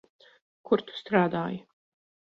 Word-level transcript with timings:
Kur 0.71 0.83
tu 0.89 0.97
strādāji? 1.03 1.65